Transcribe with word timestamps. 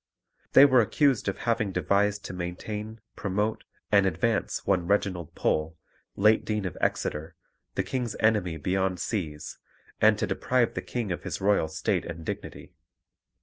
They 0.53 0.65
were 0.65 0.81
accused 0.81 1.27
of 1.27 1.37
having 1.37 1.71
devised 1.71 2.25
to 2.25 2.33
maintain, 2.33 3.01
promote, 3.15 3.65
and 3.91 4.07
advance 4.07 4.65
one 4.65 4.87
Reginald 4.87 5.35
Pole, 5.35 5.77
late 6.15 6.43
Dean 6.43 6.65
of 6.65 6.75
Exeter, 6.81 7.35
the 7.75 7.83
King's 7.83 8.15
enemy 8.19 8.57
beyond 8.57 8.99
seas, 8.99 9.59
and 10.01 10.17
to 10.17 10.25
deprive 10.25 10.73
the 10.73 10.81
King 10.81 11.11
of 11.11 11.21
his 11.21 11.39
royal 11.39 11.67
state 11.67 12.05
and 12.07 12.25
dignity. 12.25 12.73